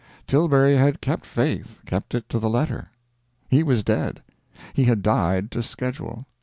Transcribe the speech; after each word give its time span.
Tilbury 0.25 0.77
had 0.77 0.99
kept 0.99 1.27
faith, 1.27 1.77
kept 1.85 2.15
it 2.15 2.27
to 2.29 2.39
the 2.39 2.49
letter; 2.49 2.89
he 3.49 3.61
was 3.61 3.83
dead, 3.83 4.23
he 4.73 4.85
had 4.85 5.03
died 5.03 5.51
to 5.51 5.61
schedule. 5.61 6.25